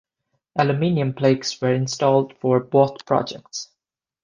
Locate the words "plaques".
1.13-1.61